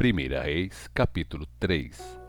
1 0.00 0.40
Reis, 0.44 0.88
capítulo 0.94 1.44
3 1.58 2.20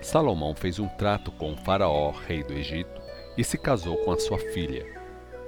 Salomão 0.00 0.54
fez 0.54 0.78
um 0.78 0.86
trato 0.86 1.32
com 1.32 1.52
o 1.52 1.56
faraó, 1.56 2.12
rei 2.12 2.44
do 2.44 2.52
Egito, 2.52 3.02
e 3.36 3.42
se 3.42 3.58
casou 3.58 3.96
com 4.04 4.12
a 4.12 4.16
sua 4.20 4.38
filha. 4.38 4.86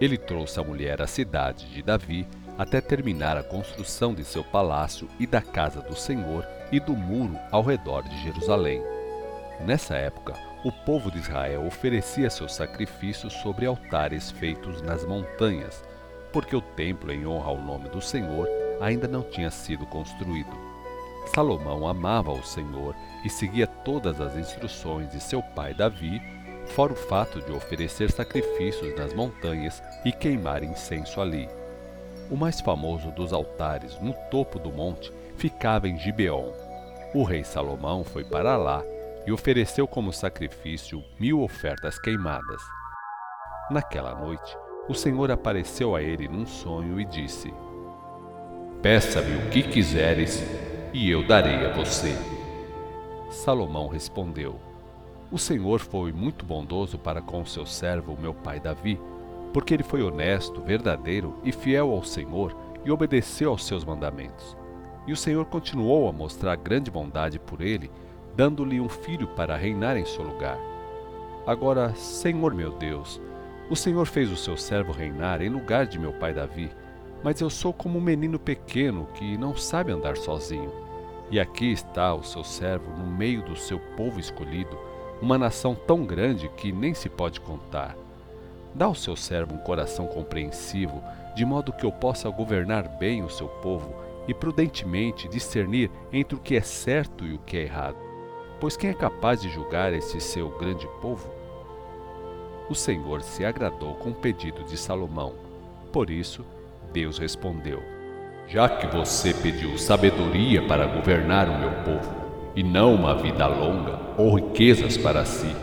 Ele 0.00 0.18
trouxe 0.18 0.58
a 0.58 0.64
mulher 0.64 1.00
à 1.00 1.06
cidade 1.06 1.72
de 1.72 1.84
Davi 1.84 2.26
até 2.58 2.80
terminar 2.80 3.36
a 3.36 3.44
construção 3.44 4.12
de 4.12 4.24
seu 4.24 4.42
palácio 4.42 5.08
e 5.20 5.26
da 5.26 5.40
casa 5.40 5.80
do 5.80 5.94
Senhor 5.94 6.44
e 6.72 6.80
do 6.80 6.96
muro 6.96 7.38
ao 7.52 7.62
redor 7.62 8.02
de 8.02 8.24
Jerusalém. 8.24 8.82
Nessa 9.60 9.94
época, 9.94 10.34
o 10.64 10.72
povo 10.72 11.12
de 11.12 11.18
Israel 11.18 11.64
oferecia 11.64 12.28
seus 12.28 12.56
sacrifícios 12.56 13.32
sobre 13.34 13.66
altares 13.66 14.32
feitos 14.32 14.82
nas 14.82 15.04
montanhas, 15.04 15.84
porque 16.32 16.56
o 16.56 16.60
templo 16.60 17.12
em 17.12 17.24
honra 17.24 17.50
ao 17.50 17.62
nome 17.62 17.88
do 17.88 18.02
Senhor 18.02 18.48
ainda 18.80 19.06
não 19.06 19.22
tinha 19.22 19.52
sido 19.52 19.86
construído. 19.86 20.65
Salomão 21.26 21.86
amava 21.86 22.32
o 22.32 22.42
Senhor 22.42 22.94
e 23.24 23.28
seguia 23.28 23.66
todas 23.66 24.20
as 24.20 24.36
instruções 24.36 25.10
de 25.10 25.20
seu 25.20 25.42
pai 25.42 25.74
Davi, 25.74 26.20
fora 26.68 26.92
o 26.92 26.96
fato 26.96 27.40
de 27.42 27.52
oferecer 27.52 28.10
sacrifícios 28.10 28.96
nas 28.96 29.12
montanhas 29.12 29.82
e 30.04 30.12
queimar 30.12 30.62
incenso 30.62 31.20
ali. 31.20 31.48
O 32.30 32.36
mais 32.36 32.60
famoso 32.60 33.10
dos 33.10 33.32
altares, 33.32 34.00
no 34.00 34.12
topo 34.30 34.58
do 34.58 34.72
monte, 34.72 35.12
ficava 35.36 35.88
em 35.88 35.98
Gibeon. 35.98 36.50
O 37.14 37.22
rei 37.22 37.44
Salomão 37.44 38.02
foi 38.02 38.24
para 38.24 38.56
lá 38.56 38.82
e 39.26 39.32
ofereceu 39.32 39.86
como 39.86 40.12
sacrifício 40.12 41.04
mil 41.18 41.42
ofertas 41.42 41.98
queimadas. 41.98 42.62
Naquela 43.70 44.14
noite, 44.14 44.56
o 44.88 44.94
Senhor 44.94 45.30
apareceu 45.30 45.96
a 45.96 46.02
ele 46.02 46.28
num 46.28 46.46
sonho 46.46 47.00
e 47.00 47.04
disse: 47.04 47.52
Peça-me 48.82 49.36
o 49.36 49.50
que 49.50 49.62
quiseres 49.62 50.44
e 50.96 51.10
eu 51.10 51.22
darei 51.22 51.66
a 51.66 51.72
você. 51.74 52.16
Salomão 53.28 53.86
respondeu: 53.86 54.58
O 55.30 55.36
Senhor 55.36 55.78
foi 55.78 56.10
muito 56.10 56.42
bondoso 56.42 56.96
para 56.96 57.20
com 57.20 57.44
seu 57.44 57.66
servo, 57.66 58.16
meu 58.18 58.32
pai 58.32 58.58
Davi, 58.58 58.98
porque 59.52 59.74
ele 59.74 59.82
foi 59.82 60.02
honesto, 60.02 60.62
verdadeiro 60.62 61.38
e 61.44 61.52
fiel 61.52 61.90
ao 61.90 62.02
Senhor 62.02 62.56
e 62.82 62.90
obedeceu 62.90 63.50
aos 63.50 63.66
seus 63.66 63.84
mandamentos. 63.84 64.56
E 65.06 65.12
o 65.12 65.16
Senhor 65.16 65.44
continuou 65.44 66.08
a 66.08 66.12
mostrar 66.12 66.56
grande 66.56 66.90
bondade 66.90 67.38
por 67.38 67.60
ele, 67.60 67.90
dando-lhe 68.34 68.80
um 68.80 68.88
filho 68.88 69.28
para 69.28 69.54
reinar 69.54 69.98
em 69.98 70.06
seu 70.06 70.24
lugar. 70.24 70.58
Agora, 71.46 71.94
Senhor 71.94 72.54
meu 72.54 72.72
Deus, 72.72 73.20
o 73.68 73.76
Senhor 73.76 74.06
fez 74.06 74.32
o 74.32 74.36
seu 74.36 74.56
servo 74.56 74.92
reinar 74.92 75.42
em 75.42 75.50
lugar 75.50 75.86
de 75.86 75.98
meu 75.98 76.14
pai 76.14 76.32
Davi, 76.32 76.70
mas 77.22 77.38
eu 77.42 77.50
sou 77.50 77.74
como 77.74 77.98
um 77.98 78.02
menino 78.02 78.38
pequeno 78.38 79.06
que 79.12 79.36
não 79.36 79.54
sabe 79.54 79.92
andar 79.92 80.16
sozinho. 80.16 80.85
E 81.30 81.40
aqui 81.40 81.72
está 81.72 82.14
o 82.14 82.22
seu 82.22 82.44
servo 82.44 82.90
no 82.96 83.06
meio 83.06 83.42
do 83.42 83.56
seu 83.56 83.78
povo 83.96 84.20
escolhido, 84.20 84.78
uma 85.20 85.36
nação 85.36 85.74
tão 85.74 86.04
grande 86.04 86.48
que 86.50 86.70
nem 86.70 86.94
se 86.94 87.08
pode 87.08 87.40
contar. 87.40 87.96
Dá 88.74 88.84
ao 88.84 88.94
seu 88.94 89.16
servo 89.16 89.54
um 89.54 89.58
coração 89.58 90.06
compreensivo, 90.06 91.02
de 91.34 91.44
modo 91.44 91.72
que 91.72 91.84
eu 91.84 91.90
possa 91.90 92.28
governar 92.28 92.88
bem 92.98 93.24
o 93.24 93.30
seu 93.30 93.48
povo 93.48 93.92
e 94.28 94.34
prudentemente 94.34 95.28
discernir 95.28 95.90
entre 96.12 96.36
o 96.36 96.40
que 96.40 96.56
é 96.56 96.60
certo 96.60 97.24
e 97.24 97.34
o 97.34 97.38
que 97.38 97.56
é 97.56 97.62
errado. 97.62 97.96
Pois 98.60 98.76
quem 98.76 98.90
é 98.90 98.94
capaz 98.94 99.40
de 99.40 99.48
julgar 99.48 99.92
esse 99.92 100.20
seu 100.20 100.50
grande 100.58 100.86
povo? 101.00 101.28
O 102.68 102.74
Senhor 102.74 103.22
se 103.22 103.44
agradou 103.44 103.94
com 103.94 104.10
o 104.10 104.14
pedido 104.14 104.64
de 104.64 104.76
Salomão. 104.76 105.34
Por 105.92 106.10
isso, 106.10 106.44
Deus 106.92 107.18
respondeu: 107.18 107.95
já 108.48 108.68
que 108.68 108.86
você 108.86 109.34
pediu 109.34 109.76
sabedoria 109.76 110.62
para 110.62 110.86
governar 110.86 111.48
o 111.48 111.58
meu 111.58 111.70
povo, 111.84 112.14
e 112.54 112.62
não 112.62 112.94
uma 112.94 113.14
vida 113.14 113.46
longa, 113.46 113.98
ou 114.16 114.36
riquezas 114.36 114.96
para 114.96 115.24
si, 115.24 115.54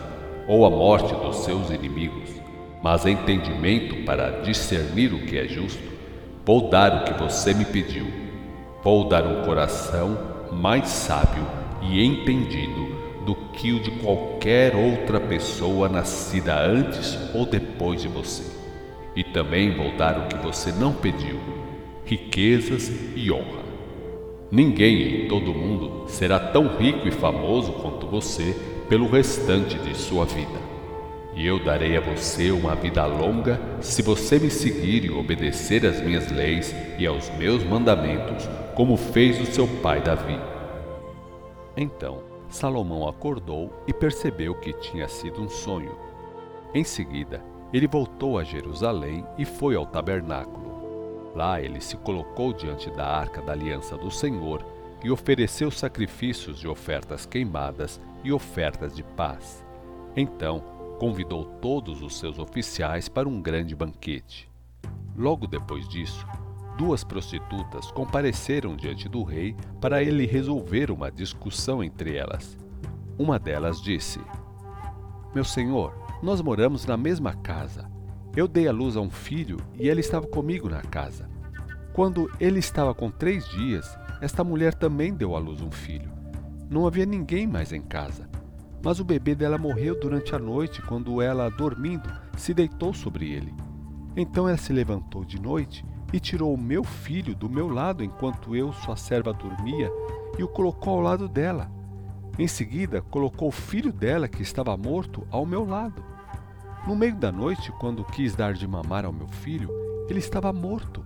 ou 0.46 0.66
a 0.66 0.70
morte 0.70 1.14
dos 1.14 1.36
seus 1.38 1.70
inimigos, 1.70 2.30
mas 2.82 3.06
entendimento 3.06 4.04
para 4.04 4.42
discernir 4.42 5.12
o 5.14 5.24
que 5.24 5.38
é 5.38 5.48
justo, 5.48 5.82
vou 6.44 6.68
dar 6.68 6.94
o 6.94 7.04
que 7.04 7.14
você 7.14 7.54
me 7.54 7.64
pediu. 7.64 8.06
Vou 8.82 9.08
dar 9.08 9.24
um 9.24 9.42
coração 9.44 10.18
mais 10.52 10.88
sábio 10.88 11.44
e 11.80 12.04
entendido 12.04 13.24
do 13.24 13.34
que 13.34 13.72
o 13.72 13.80
de 13.80 13.90
qualquer 13.92 14.76
outra 14.76 15.18
pessoa 15.18 15.88
nascida 15.88 16.60
antes 16.60 17.18
ou 17.34 17.46
depois 17.46 18.02
de 18.02 18.08
você. 18.08 18.44
E 19.16 19.24
também 19.24 19.74
vou 19.74 19.96
dar 19.96 20.18
o 20.18 20.26
que 20.26 20.36
você 20.36 20.70
não 20.70 20.92
pediu 20.92 21.63
riquezas 22.04 22.90
e 23.16 23.30
honra. 23.30 23.64
Ninguém 24.50 25.24
em 25.24 25.28
todo 25.28 25.50
o 25.50 25.54
mundo 25.54 26.04
será 26.08 26.38
tão 26.38 26.76
rico 26.76 27.08
e 27.08 27.10
famoso 27.10 27.72
quanto 27.72 28.06
você 28.06 28.54
pelo 28.88 29.08
restante 29.08 29.78
de 29.78 29.96
sua 29.96 30.24
vida. 30.24 30.64
E 31.34 31.44
eu 31.44 31.58
darei 31.64 31.96
a 31.96 32.00
você 32.00 32.50
uma 32.52 32.76
vida 32.76 33.04
longa 33.06 33.60
se 33.80 34.02
você 34.02 34.38
me 34.38 34.50
seguir 34.50 35.04
e 35.04 35.10
obedecer 35.10 35.84
às 35.84 36.00
minhas 36.00 36.30
leis 36.30 36.74
e 36.98 37.06
aos 37.06 37.28
meus 37.30 37.64
mandamentos, 37.64 38.48
como 38.76 38.96
fez 38.96 39.40
o 39.40 39.46
seu 39.46 39.66
pai 39.82 40.00
Davi. 40.00 40.38
Então 41.76 42.34
Salomão 42.48 43.08
acordou 43.08 43.82
e 43.84 43.92
percebeu 43.92 44.54
que 44.54 44.72
tinha 44.74 45.08
sido 45.08 45.42
um 45.42 45.48
sonho. 45.48 45.96
Em 46.72 46.84
seguida, 46.84 47.42
ele 47.72 47.88
voltou 47.88 48.38
a 48.38 48.44
Jerusalém 48.44 49.26
e 49.36 49.44
foi 49.44 49.74
ao 49.74 49.84
tabernáculo. 49.84 50.63
Lá 51.34 51.60
ele 51.60 51.80
se 51.80 51.96
colocou 51.96 52.52
diante 52.52 52.90
da 52.90 53.06
arca 53.06 53.42
da 53.42 53.52
aliança 53.52 53.96
do 53.96 54.10
Senhor 54.10 54.64
e 55.02 55.10
ofereceu 55.10 55.70
sacrifícios 55.70 56.58
de 56.58 56.68
ofertas 56.68 57.26
queimadas 57.26 58.00
e 58.22 58.32
ofertas 58.32 58.94
de 58.94 59.02
paz. 59.02 59.64
Então 60.16 60.60
convidou 60.98 61.44
todos 61.60 62.00
os 62.02 62.18
seus 62.18 62.38
oficiais 62.38 63.08
para 63.08 63.28
um 63.28 63.42
grande 63.42 63.74
banquete. 63.74 64.48
Logo 65.16 65.46
depois 65.46 65.88
disso, 65.88 66.24
duas 66.78 67.02
prostitutas 67.02 67.90
compareceram 67.90 68.76
diante 68.76 69.08
do 69.08 69.24
rei 69.24 69.56
para 69.80 70.02
ele 70.02 70.26
resolver 70.26 70.90
uma 70.90 71.10
discussão 71.10 71.82
entre 71.82 72.16
elas. 72.16 72.56
Uma 73.18 73.38
delas 73.38 73.82
disse: 73.82 74.20
Meu 75.34 75.44
senhor, 75.44 75.92
nós 76.22 76.40
moramos 76.40 76.86
na 76.86 76.96
mesma 76.96 77.34
casa 77.34 77.92
eu 78.36 78.48
dei 78.48 78.66
à 78.66 78.72
luz 78.72 78.96
a 78.96 79.00
um 79.00 79.10
filho 79.10 79.58
e 79.78 79.88
ele 79.88 80.00
estava 80.00 80.26
comigo 80.26 80.68
na 80.68 80.82
casa. 80.82 81.28
Quando 81.92 82.28
ele 82.40 82.58
estava 82.58 82.92
com 82.92 83.10
três 83.10 83.48
dias, 83.48 83.96
esta 84.20 84.42
mulher 84.42 84.74
também 84.74 85.14
deu 85.14 85.36
à 85.36 85.38
luz 85.38 85.60
um 85.60 85.70
filho. 85.70 86.10
Não 86.68 86.86
havia 86.86 87.06
ninguém 87.06 87.46
mais 87.46 87.72
em 87.72 87.80
casa. 87.80 88.28
Mas 88.82 88.98
o 88.98 89.04
bebê 89.04 89.34
dela 89.34 89.56
morreu 89.56 89.98
durante 89.98 90.34
a 90.34 90.38
noite 90.38 90.82
quando 90.82 91.22
ela, 91.22 91.48
dormindo, 91.48 92.12
se 92.36 92.52
deitou 92.52 92.92
sobre 92.92 93.32
ele. 93.32 93.54
Então 94.16 94.48
ela 94.48 94.58
se 94.58 94.72
levantou 94.72 95.24
de 95.24 95.40
noite 95.40 95.84
e 96.12 96.18
tirou 96.18 96.52
o 96.52 96.60
meu 96.60 96.82
filho 96.84 97.34
do 97.34 97.48
meu 97.48 97.68
lado 97.68 98.02
enquanto 98.02 98.54
eu, 98.56 98.72
sua 98.72 98.96
serva, 98.96 99.32
dormia 99.32 99.90
e 100.38 100.42
o 100.42 100.48
colocou 100.48 100.94
ao 100.94 101.00
lado 101.00 101.28
dela. 101.28 101.70
Em 102.38 102.48
seguida, 102.48 103.00
colocou 103.00 103.48
o 103.48 103.52
filho 103.52 103.92
dela, 103.92 104.26
que 104.26 104.42
estava 104.42 104.76
morto, 104.76 105.26
ao 105.30 105.46
meu 105.46 105.64
lado. 105.64 106.02
No 106.86 106.94
meio 106.94 107.14
da 107.16 107.32
noite, 107.32 107.72
quando 107.72 108.04
quis 108.04 108.36
dar 108.36 108.52
de 108.52 108.68
mamar 108.68 109.06
ao 109.06 109.12
meu 109.12 109.26
filho, 109.26 109.70
ele 110.08 110.18
estava 110.18 110.52
morto. 110.52 111.04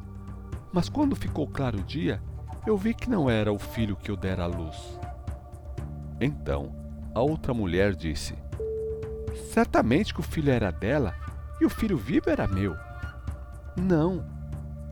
Mas 0.73 0.89
quando 0.89 1.15
ficou 1.15 1.47
claro 1.47 1.79
o 1.79 1.85
dia, 1.85 2.21
eu 2.67 2.77
vi 2.77 2.93
que 2.93 3.09
não 3.09 3.31
era 3.31 3.53
o 3.53 3.59
filho 3.59 3.97
que 3.97 4.11
eu 4.11 4.17
dera 4.17 4.43
à 4.43 4.47
luz. 4.47 4.99
Então, 6.21 6.75
a 7.15 7.21
outra 7.21 7.55
mulher 7.55 7.95
disse: 7.95 8.35
Certamente 9.53 10.13
que 10.13 10.21
o 10.21 10.23
filho 10.23 10.51
era 10.51 10.73
dela 10.73 11.15
e 11.61 11.65
o 11.65 11.71
filho 11.71 11.97
vivo 11.97 12.29
era 12.29 12.49
meu. 12.49 12.75
Não, 13.77 14.27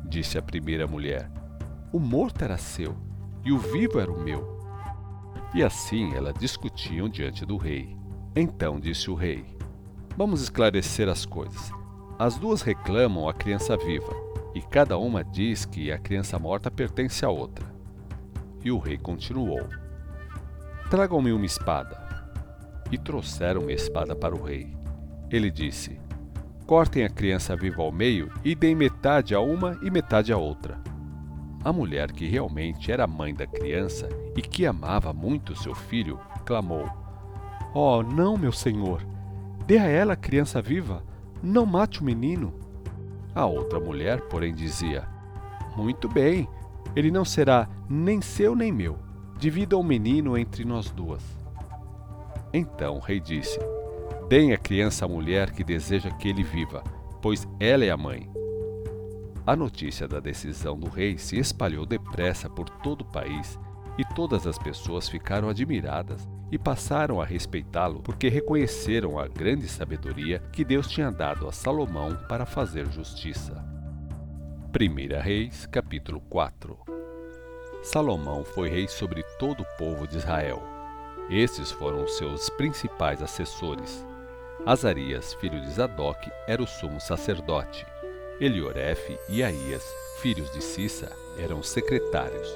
disse 0.04 0.38
a 0.38 0.42
primeira 0.42 0.86
mulher. 0.86 1.28
O 1.92 1.98
morto 1.98 2.44
era 2.44 2.56
seu 2.56 2.96
e 3.44 3.50
o 3.50 3.58
vivo 3.58 3.98
era 3.98 4.10
o 4.10 4.20
meu. 4.20 4.56
E 5.52 5.64
assim 5.64 6.14
elas 6.14 6.34
discutiam 6.38 7.08
diante 7.08 7.44
do 7.44 7.56
rei. 7.56 7.96
Então 8.36 8.78
disse 8.78 9.10
o 9.10 9.14
rei: 9.14 9.55
Vamos 10.16 10.40
esclarecer 10.40 11.10
as 11.10 11.26
coisas. 11.26 11.70
As 12.18 12.38
duas 12.38 12.62
reclamam 12.62 13.28
a 13.28 13.34
criança 13.34 13.76
viva, 13.76 14.14
e 14.54 14.62
cada 14.62 14.96
uma 14.96 15.22
diz 15.22 15.66
que 15.66 15.92
a 15.92 15.98
criança 15.98 16.38
morta 16.38 16.70
pertence 16.70 17.22
à 17.22 17.28
outra. 17.28 17.66
E 18.64 18.70
o 18.72 18.78
rei 18.78 18.96
continuou: 18.96 19.68
Tragam-me 20.88 21.32
uma 21.32 21.44
espada. 21.44 22.06
E 22.90 22.96
trouxeram 22.96 23.60
uma 23.62 23.72
espada 23.72 24.16
para 24.16 24.34
o 24.34 24.42
rei. 24.42 24.74
Ele 25.30 25.50
disse: 25.50 26.00
Cortem 26.64 27.04
a 27.04 27.10
criança 27.10 27.54
viva 27.54 27.82
ao 27.82 27.92
meio 27.92 28.32
e 28.42 28.54
deem 28.54 28.74
metade 28.74 29.34
a 29.34 29.40
uma 29.40 29.78
e 29.82 29.90
metade 29.90 30.32
a 30.32 30.38
outra. 30.38 30.80
A 31.62 31.70
mulher, 31.70 32.10
que 32.10 32.26
realmente 32.26 32.90
era 32.90 33.06
mãe 33.06 33.34
da 33.34 33.46
criança 33.46 34.08
e 34.34 34.40
que 34.40 34.64
amava 34.64 35.12
muito 35.12 35.54
seu 35.54 35.74
filho, 35.74 36.18
clamou: 36.46 36.88
Oh, 37.74 38.02
não, 38.02 38.38
meu 38.38 38.52
senhor! 38.52 39.15
Dê 39.66 39.78
a 39.78 39.86
ela 39.86 40.12
a 40.12 40.16
criança 40.16 40.62
viva, 40.62 41.02
não 41.42 41.66
mate 41.66 42.00
o 42.00 42.04
menino. 42.04 42.54
A 43.34 43.44
outra 43.46 43.80
mulher, 43.80 44.22
porém, 44.28 44.54
dizia: 44.54 45.08
Muito 45.76 46.08
bem, 46.08 46.48
ele 46.94 47.10
não 47.10 47.24
será 47.24 47.68
nem 47.88 48.20
seu 48.20 48.54
nem 48.54 48.72
meu, 48.72 48.98
Divida 49.38 49.76
o 49.76 49.82
menino 49.82 50.36
entre 50.36 50.64
nós 50.64 50.90
duas. 50.90 51.22
Então 52.52 52.96
o 52.96 53.00
rei 53.00 53.20
disse: 53.20 53.58
Deem 54.30 54.54
a 54.54 54.56
criança 54.56 55.04
à 55.04 55.08
mulher 55.08 55.50
que 55.50 55.62
deseja 55.62 56.10
que 56.10 56.28
ele 56.28 56.42
viva, 56.42 56.82
pois 57.20 57.46
ela 57.60 57.84
é 57.84 57.90
a 57.90 57.96
mãe. 57.98 58.30
A 59.46 59.54
notícia 59.54 60.08
da 60.08 60.20
decisão 60.20 60.78
do 60.78 60.88
rei 60.88 61.18
se 61.18 61.38
espalhou 61.38 61.84
depressa 61.84 62.48
por 62.48 62.68
todo 62.68 63.02
o 63.02 63.12
país 63.12 63.58
e 63.98 64.04
todas 64.14 64.46
as 64.46 64.58
pessoas 64.58 65.06
ficaram 65.06 65.50
admiradas 65.50 66.26
e 66.50 66.58
passaram 66.58 67.20
a 67.20 67.24
respeitá-lo 67.24 68.00
porque 68.02 68.28
reconheceram 68.28 69.18
a 69.18 69.26
grande 69.26 69.68
sabedoria 69.68 70.40
que 70.52 70.64
Deus 70.64 70.86
tinha 70.88 71.10
dado 71.10 71.48
a 71.48 71.52
Salomão 71.52 72.16
para 72.28 72.46
fazer 72.46 72.86
justiça. 72.90 73.64
1 74.78 75.22
Reis, 75.22 75.66
capítulo 75.66 76.20
4 76.20 76.78
Salomão 77.82 78.44
foi 78.44 78.68
rei 78.68 78.88
sobre 78.88 79.22
todo 79.38 79.62
o 79.62 79.76
povo 79.78 80.06
de 80.06 80.16
Israel. 80.16 80.62
Estes 81.30 81.70
foram 81.70 82.06
seus 82.06 82.50
principais 82.50 83.22
assessores. 83.22 84.04
Azarias, 84.64 85.34
filho 85.34 85.60
de 85.60 85.70
Zadok, 85.70 86.30
era 86.46 86.62
o 86.62 86.66
sumo 86.66 87.00
sacerdote. 87.00 87.86
Elioref 88.40 89.16
e 89.28 89.42
Aías, 89.42 89.84
filhos 90.20 90.50
de 90.52 90.62
Cissa, 90.62 91.10
eram 91.38 91.62
secretários. 91.62 92.48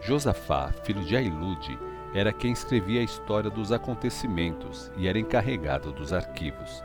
Josafá, 0.00 0.72
filho 0.84 1.04
de 1.04 1.16
Ailude, 1.16 1.78
era 2.14 2.32
quem 2.32 2.52
escrevia 2.52 3.00
a 3.00 3.04
história 3.04 3.50
dos 3.50 3.72
acontecimentos 3.72 4.90
e 4.96 5.08
era 5.08 5.18
encarregado 5.18 5.92
dos 5.92 6.12
arquivos. 6.12 6.82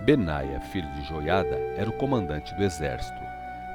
Benaia, 0.00 0.60
filho 0.60 0.90
de 0.94 1.02
Joiada, 1.02 1.56
era 1.76 1.90
o 1.90 1.92
comandante 1.92 2.54
do 2.54 2.62
exército. 2.62 3.20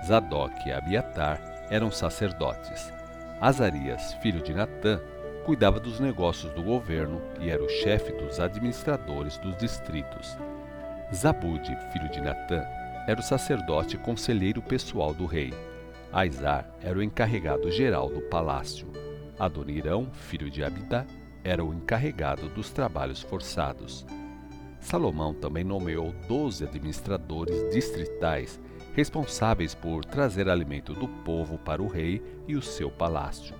Zadok 0.06 0.68
e 0.68 0.72
Abiatar 0.72 1.40
eram 1.70 1.92
sacerdotes. 1.92 2.92
Azarias, 3.40 4.14
filho 4.22 4.42
de 4.42 4.54
Natã, 4.54 5.00
cuidava 5.46 5.80
dos 5.80 6.00
negócios 6.00 6.52
do 6.54 6.64
governo 6.64 7.22
e 7.40 7.50
era 7.50 7.64
o 7.64 7.70
chefe 7.70 8.12
dos 8.14 8.40
administradores 8.40 9.38
dos 9.38 9.56
distritos. 9.58 10.38
Zabude, 11.14 11.78
filho 11.92 12.10
de 12.10 12.22
Natã, 12.22 12.66
era 13.08 13.20
o 13.20 13.24
sacerdote 13.24 13.98
conselheiro 13.98 14.62
pessoal 14.62 15.14
do 15.14 15.26
rei. 15.26 15.54
Aizar 16.12 16.66
era 16.82 16.98
o 16.98 17.04
encarregado 17.04 17.70
geral 17.72 18.10
do 18.10 18.22
palácio. 18.22 19.05
Adonirão, 19.38 20.10
filho 20.12 20.50
de 20.50 20.64
Abidá, 20.64 21.06
era 21.44 21.64
o 21.64 21.74
encarregado 21.74 22.50
dos 22.50 22.72
trabalhos 22.72 23.22
forçados. 23.22 24.06
Salomão 24.80 25.34
também 25.34 25.64
nomeou 25.64 26.14
doze 26.28 26.64
administradores 26.64 27.74
distritais 27.74 28.60
responsáveis 28.96 29.76
por 29.76 30.06
trazer 30.06 30.48
alimento 30.48 30.94
do 30.94 31.08
povo 31.08 31.58
para 31.58 31.84
o 31.84 31.88
rei 31.88 32.24
e 32.48 32.56
o 32.56 32.62
seu 32.62 32.90
palácio. 32.90 33.54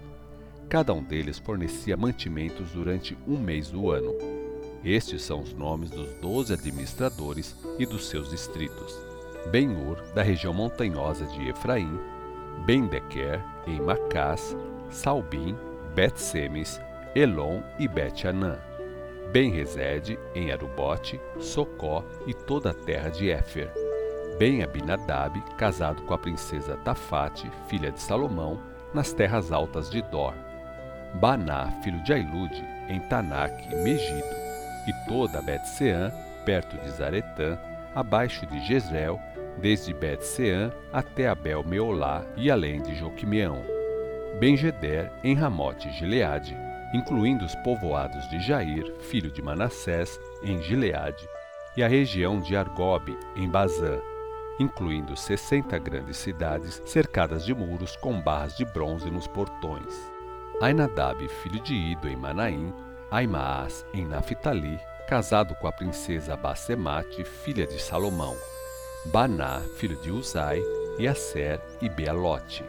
Cada 0.70 0.94
um 0.94 1.04
deles 1.04 1.38
fornecia 1.38 1.98
mantimentos 1.98 2.72
durante 2.72 3.18
um 3.28 3.38
mês 3.38 3.70
do 3.70 3.92
ano. 3.92 4.14
Estes 4.84 5.24
são 5.24 5.42
os 5.42 5.54
nomes 5.54 5.90
dos 5.90 6.14
doze 6.20 6.54
administradores 6.54 7.56
e 7.78 7.86
dos 7.86 8.08
seus 8.08 8.30
distritos. 8.30 8.96
Ben-Ur, 9.52 10.02
da 10.14 10.24
região 10.24 10.54
montanhosa 10.54 11.26
de 11.26 11.50
Efraim, 11.50 12.00
Ben-Dequer, 12.66 13.44
em 13.68 13.82
Macás, 13.82 14.56
Salbim, 14.90 15.56
Bet-Semes, 15.96 16.82
Elon 17.16 17.64
e 17.80 17.88
Bet-Anã. 17.88 18.58
Ben-Rezede, 19.32 20.20
em 20.36 20.52
Arubote, 20.52 21.22
Socó 21.40 22.04
e 22.28 22.34
toda 22.34 22.72
a 22.72 22.74
terra 22.74 23.10
de 23.10 23.32
Éfer. 23.32 23.72
Ben-Abinadab, 24.38 25.42
casado 25.58 26.02
com 26.04 26.14
a 26.14 26.18
princesa 26.18 26.76
Tafate, 26.84 27.50
filha 27.70 27.94
de 27.94 28.02
Salomão, 28.02 28.62
nas 28.94 29.14
terras 29.14 29.54
altas 29.54 29.90
de 29.90 30.02
Dor. 30.02 30.34
Baná, 31.14 31.72
filho 31.82 32.04
de 32.04 32.12
Ailude, 32.12 32.62
em 32.90 33.00
Tanak, 33.08 33.74
Megido, 33.78 34.36
e 34.86 35.08
toda 35.08 35.42
Bet-Seã, 35.42 36.12
perto 36.44 36.78
de 36.78 36.92
Zaretã, 36.92 37.58
abaixo 37.96 38.46
de 38.46 38.60
Jezreel, 38.68 39.18
desde 39.62 39.94
Bet-Seã 39.94 40.74
até 40.92 41.30
Abel 41.30 41.64
Meolá 41.64 42.26
e 42.36 42.52
além 42.52 42.82
de 42.82 42.94
Joquimeão. 42.96 43.75
Ben-Geder, 44.40 45.12
em 45.24 45.34
Ramote 45.34 45.90
Gileade, 45.92 46.58
incluindo 46.94 47.46
os 47.46 47.56
povoados 47.56 48.30
de 48.30 48.40
Jair, 48.40 48.94
filho 49.00 49.32
de 49.32 49.42
Manassés, 49.42 50.20
em 50.44 50.62
Gileade, 50.62 51.28
e 51.78 51.84
a 51.84 51.88
região 51.88 52.40
de 52.42 52.56
Argobe, 52.56 53.18
em 53.36 53.50
Bazã, 53.50 54.00
incluindo 54.60 55.16
sessenta 55.16 55.78
grandes 55.78 56.18
cidades 56.18 56.82
cercadas 56.86 57.46
de 57.46 57.54
muros 57.54 57.96
com 57.96 58.20
barras 58.22 58.56
de 58.58 58.66
bronze 58.66 59.10
nos 59.10 59.26
portões. 59.28 59.94
Ainadab, 60.62 61.26
filho 61.28 61.62
de 61.62 61.74
Ido, 61.74 62.08
em 62.08 62.16
Manaim, 62.16 62.74
Aimaas, 63.12 63.86
em 63.94 64.06
Naphtali, 64.06 64.80
casado 65.08 65.56
com 65.56 65.68
a 65.68 65.72
princesa 65.72 66.36
Basemate, 66.36 67.24
filha 67.24 67.66
de 67.66 67.82
Salomão, 67.82 68.36
Baná, 69.06 69.62
filho 69.78 69.96
de 70.02 70.12
Uzai, 70.12 70.62
e 70.98 71.08
Aser 71.08 71.62
e 71.82 71.90
Bealote, 71.90 72.64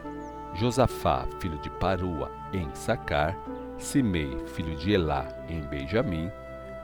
Josafá, 0.57 1.27
filho 1.39 1.57
de 1.59 1.69
Parua, 1.69 2.31
em 2.51 2.69
Sacar, 2.73 3.37
Simei, 3.77 4.37
filho 4.47 4.75
de 4.75 4.93
Elá, 4.93 5.27
em 5.47 5.61
Benjamim, 5.61 6.31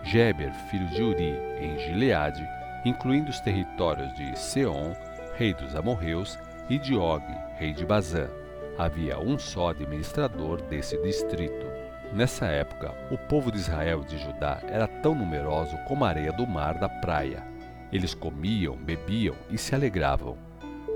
Geber, 0.03 0.53
filho 0.69 0.87
de 0.89 1.01
Uri, 1.01 1.33
em 1.59 1.77
Gileade, 1.79 2.45
incluindo 2.85 3.29
os 3.29 3.39
territórios 3.39 4.13
de 4.15 4.37
Seom, 4.37 4.93
rei 5.35 5.53
dos 5.53 5.75
amorreus, 5.75 6.37
e 6.69 6.77
de 6.77 6.95
Og, 6.95 7.23
rei 7.57 7.73
de 7.73 7.85
Bazã. 7.85 8.29
Havia 8.77 9.19
um 9.19 9.37
só 9.37 9.69
administrador 9.69 10.61
desse 10.63 10.97
distrito. 11.01 11.65
Nessa 12.13 12.45
época, 12.45 12.93
o 13.11 13.17
povo 13.17 13.51
de 13.51 13.57
Israel 13.57 14.01
e 14.03 14.05
de 14.05 14.17
Judá 14.17 14.59
era 14.67 14.87
tão 14.87 15.13
numeroso 15.13 15.77
como 15.87 16.05
a 16.05 16.09
areia 16.09 16.31
do 16.31 16.47
mar 16.47 16.77
da 16.79 16.87
praia 16.87 17.53
eles 17.93 18.15
comiam, 18.15 18.75
bebiam 18.75 19.35
e 19.51 19.57
se 19.57 19.75
alegravam. 19.75 20.35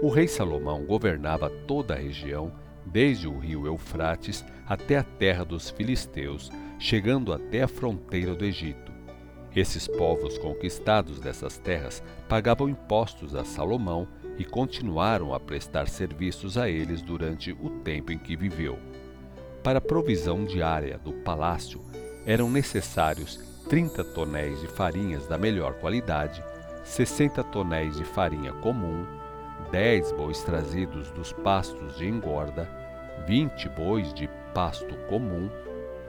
O 0.02 0.10
rei 0.10 0.28
Salomão 0.28 0.84
governava 0.84 1.48
toda 1.68 1.94
a 1.94 1.98
região, 1.98 2.52
desde 2.92 3.28
o 3.28 3.38
rio 3.38 3.66
Eufrates 3.66 4.44
até 4.66 4.98
a 4.98 5.04
terra 5.04 5.44
dos 5.44 5.70
filisteus, 5.70 6.50
chegando 6.80 7.34
até 7.34 7.64
a 7.64 7.68
fronteira 7.68 8.34
do 8.34 8.46
Egito. 8.46 8.92
Esses 9.56 9.88
povos 9.88 10.38
conquistados 10.38 11.20
dessas 11.20 11.58
terras 11.58 12.04
pagavam 12.30 12.70
impostos 12.70 13.34
a 13.36 13.44
Salomão 13.44 14.08
e 14.38 14.46
continuaram 14.46 15.34
a 15.34 15.40
prestar 15.40 15.88
serviços 15.88 16.58
a 16.58 16.70
eles 16.70 17.02
durante 17.02 17.52
o 17.52 17.70
tempo 17.82 18.12
em 18.12 18.18
que 18.18 18.36
viveu. 18.36 18.78
Para 19.64 19.80
a 19.80 19.82
provisão 19.82 20.46
diária 20.46 20.98
do 20.98 21.12
palácio, 21.12 21.82
eram 22.26 22.50
necessários 22.50 23.38
30 23.68 24.04
tonéis 24.04 24.62
de 24.62 24.68
farinhas 24.68 25.28
da 25.28 25.38
melhor 25.38 25.74
qualidade 25.76 26.44
60 26.88 27.44
tonéis 27.44 27.98
de 27.98 28.06
farinha 28.06 28.54
comum, 28.54 29.06
10 29.72 30.14
bois 30.14 30.42
trazidos 30.42 31.12
dos 31.12 31.34
pastos 31.34 31.98
de 31.98 32.08
engorda, 32.08 32.68
20 33.26 33.70
bois 33.70 34.14
de 34.14 34.30
pasto 34.54 34.96
comum, 35.08 35.50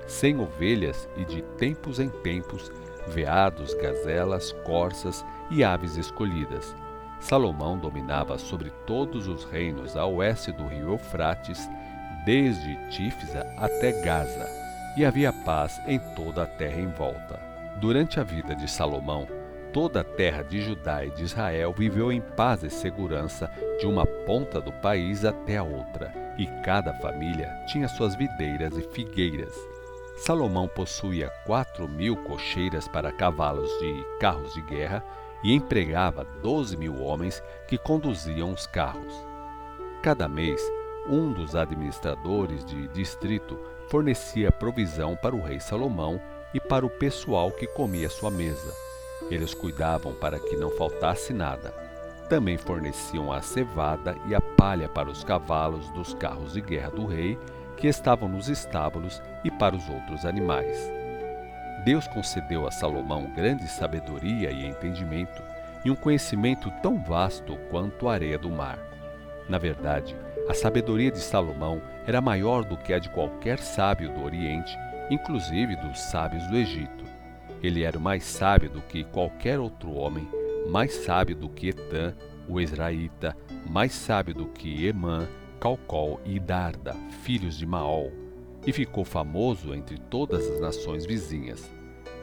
100 0.06 0.40
ovelhas 0.40 1.08
e 1.16 1.24
de 1.24 1.42
tempos 1.56 2.00
em 2.00 2.08
tempos 2.08 2.70
veados, 3.08 3.74
gazelas, 3.74 4.52
corças 4.64 5.24
e 5.50 5.64
aves 5.64 5.96
escolhidas. 5.96 6.74
Salomão 7.20 7.78
dominava 7.78 8.38
sobre 8.38 8.70
todos 8.86 9.26
os 9.26 9.44
reinos 9.44 9.96
a 9.96 10.06
oeste 10.06 10.52
do 10.52 10.66
rio 10.66 10.92
Eufrates, 10.92 11.68
desde 12.24 12.76
Tífisa 12.90 13.46
até 13.56 13.92
Gaza, 14.02 14.46
e 14.96 15.04
havia 15.04 15.32
paz 15.32 15.80
em 15.86 15.98
toda 16.14 16.44
a 16.44 16.46
terra 16.46 16.80
em 16.80 16.88
volta. 16.88 17.40
Durante 17.80 18.20
a 18.20 18.22
vida 18.22 18.54
de 18.54 18.68
Salomão, 18.68 19.26
toda 19.72 20.00
a 20.00 20.04
terra 20.04 20.42
de 20.42 20.60
Judá 20.60 21.04
e 21.04 21.10
de 21.10 21.24
Israel 21.24 21.72
viveu 21.72 22.12
em 22.12 22.20
paz 22.20 22.62
e 22.62 22.70
segurança 22.70 23.50
de 23.78 23.86
uma 23.86 24.06
ponta 24.06 24.60
do 24.60 24.72
país 24.72 25.24
até 25.24 25.56
a 25.56 25.62
outra, 25.62 26.12
e 26.38 26.46
cada 26.62 26.92
família 26.94 27.50
tinha 27.66 27.88
suas 27.88 28.14
videiras 28.14 28.76
e 28.76 28.82
figueiras. 28.82 29.54
Salomão 30.16 30.66
possuía 30.68 31.30
quatro 31.46 31.88
mil 31.88 32.16
cocheiras 32.16 32.88
para 32.88 33.12
cavalos 33.12 33.70
de 33.78 34.04
carros 34.18 34.52
de 34.54 34.62
guerra 34.62 35.04
e 35.44 35.54
empregava 35.54 36.24
doze 36.42 36.76
mil 36.76 37.00
homens 37.00 37.42
que 37.68 37.78
conduziam 37.78 38.52
os 38.52 38.66
carros. 38.66 39.14
Cada 40.02 40.28
mês, 40.28 40.60
um 41.08 41.32
dos 41.32 41.54
administradores 41.54 42.64
de 42.64 42.88
distrito 42.88 43.58
fornecia 43.88 44.50
provisão 44.50 45.16
para 45.16 45.36
o 45.36 45.42
rei 45.42 45.60
Salomão 45.60 46.20
e 46.52 46.60
para 46.60 46.84
o 46.84 46.90
pessoal 46.90 47.52
que 47.52 47.66
comia 47.66 48.10
sua 48.10 48.30
mesa 48.30 48.87
eles 49.30 49.54
cuidavam 49.54 50.12
para 50.14 50.38
que 50.38 50.56
não 50.56 50.70
faltasse 50.70 51.32
nada. 51.32 51.72
Também 52.28 52.56
forneciam 52.56 53.32
a 53.32 53.40
cevada 53.40 54.16
e 54.26 54.34
a 54.34 54.40
palha 54.40 54.88
para 54.88 55.08
os 55.08 55.24
cavalos 55.24 55.88
dos 55.90 56.14
carros 56.14 56.52
de 56.52 56.60
guerra 56.60 56.90
do 56.90 57.06
rei, 57.06 57.38
que 57.76 57.86
estavam 57.86 58.28
nos 58.28 58.48
estábulos, 58.48 59.22
e 59.44 59.50
para 59.50 59.74
os 59.74 59.88
outros 59.88 60.26
animais. 60.26 60.76
Deus 61.84 62.08
concedeu 62.08 62.66
a 62.66 62.70
Salomão 62.70 63.32
grande 63.34 63.68
sabedoria 63.68 64.50
e 64.50 64.66
entendimento, 64.66 65.42
e 65.84 65.90
um 65.90 65.94
conhecimento 65.94 66.70
tão 66.82 67.02
vasto 67.02 67.56
quanto 67.70 68.08
a 68.08 68.14
areia 68.14 68.36
do 68.36 68.50
mar. 68.50 68.78
Na 69.48 69.58
verdade, 69.58 70.16
a 70.48 70.54
sabedoria 70.54 71.10
de 71.10 71.20
Salomão 71.20 71.80
era 72.06 72.20
maior 72.20 72.64
do 72.64 72.76
que 72.76 72.92
a 72.92 72.98
de 72.98 73.08
qualquer 73.08 73.60
sábio 73.60 74.12
do 74.12 74.24
Oriente 74.24 74.76
inclusive 75.10 75.76
dos 75.76 76.00
sábios 76.00 76.46
do 76.46 76.56
Egito. 76.56 77.04
Ele 77.62 77.82
era 77.82 77.98
mais 77.98 78.24
sábio 78.24 78.70
do 78.70 78.80
que 78.80 79.04
qualquer 79.04 79.58
outro 79.58 79.92
homem, 79.92 80.28
mais 80.68 80.92
sábio 80.92 81.34
do 81.34 81.48
que 81.48 81.68
Etã, 81.68 82.14
o 82.48 82.60
Israelita, 82.60 83.36
mais 83.68 83.92
sábio 83.92 84.34
do 84.34 84.46
que 84.46 84.86
Emã, 84.86 85.28
Calcol 85.60 86.20
e 86.24 86.38
Darda, 86.38 86.94
filhos 87.22 87.58
de 87.58 87.66
Maol, 87.66 88.12
e 88.66 88.72
ficou 88.72 89.04
famoso 89.04 89.74
entre 89.74 89.98
todas 89.98 90.48
as 90.48 90.60
nações 90.60 91.04
vizinhas. 91.04 91.70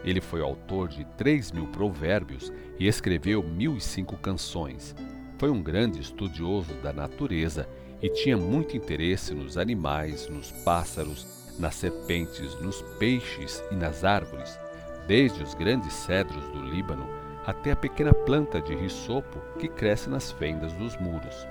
Ele 0.04 0.22
foi 0.22 0.42
autor 0.42 0.88
de 0.88 1.04
três 1.18 1.52
mil 1.52 1.68
provérbios 1.68 2.52
e 2.80 2.88
escreveu 2.88 3.42
mil 3.44 3.76
e 3.76 3.82
cinco 3.82 4.16
canções. 4.18 4.96
Foi 5.38 5.50
um 5.50 5.62
grande 5.62 6.00
estudioso 6.00 6.74
da 6.76 6.94
natureza 6.94 7.68
e 8.02 8.10
tinha 8.10 8.38
muito 8.38 8.78
interesse 8.78 9.34
nos 9.34 9.58
animais, 9.58 10.30
nos 10.30 10.52
pássaros, 10.52 11.26
nas 11.58 11.76
serpentes, 11.76 12.54
nos 12.62 12.82
peixes 13.00 13.64
e 13.72 13.76
nas 13.76 14.04
árvores, 14.04 14.60
desde 15.08 15.44
os 15.44 15.54
grandes 15.54 15.94
cedros 15.94 16.48
do 16.50 16.62
Líbano 16.62 17.08
até 17.46 17.72
a 17.72 17.76
pequena 17.76 18.14
planta 18.14 18.60
de 18.60 18.76
risopo 18.76 19.40
que 19.60 19.68
cresce 19.68 20.10
nas 20.10 20.32
fendas 20.32 20.74
dos 20.74 20.98
muros. 20.98 21.48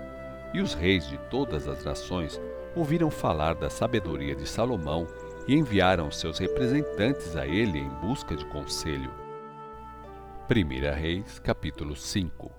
E 0.53 0.61
os 0.61 0.75
reis 0.75 1.09
de 1.09 1.17
todas 1.31 1.69
as 1.69 1.85
nações 1.85 2.41
ouviram 2.75 3.11
falar 3.11 3.55
da 3.55 3.71
sabedoria 3.71 4.35
de 4.35 4.47
Salomão 4.47 5.07
e 5.47 5.55
enviaram 5.55 6.11
seus 6.11 6.39
representantes 6.39 7.37
a 7.37 7.47
ele 7.47 7.79
em 7.79 7.89
busca 7.89 8.35
de 8.35 8.45
conselho. 8.47 9.11
1 10.51 10.95
Reis, 10.95 11.39
capítulo 11.39 11.95
5 11.95 12.51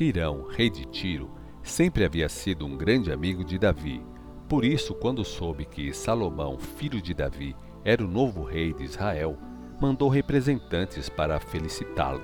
Hirão, 0.00 0.48
rei 0.48 0.68
de 0.68 0.84
Tiro, 0.86 1.30
sempre 1.62 2.04
havia 2.04 2.28
sido 2.28 2.66
um 2.66 2.76
grande 2.76 3.12
amigo 3.12 3.44
de 3.44 3.58
Davi. 3.58 4.04
Por 4.48 4.64
isso, 4.64 4.94
quando 4.94 5.24
soube 5.24 5.64
que 5.64 5.92
Salomão, 5.92 6.58
filho 6.58 7.00
de 7.00 7.14
Davi, 7.14 7.54
era 7.84 8.04
o 8.04 8.08
novo 8.08 8.42
rei 8.42 8.72
de 8.72 8.82
Israel, 8.82 9.38
mandou 9.80 10.08
representantes 10.08 11.08
para 11.08 11.40
felicitá-lo. 11.40 12.22